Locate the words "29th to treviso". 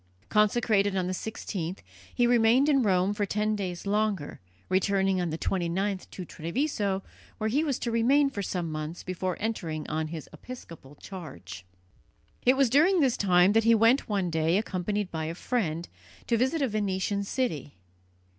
5.37-7.03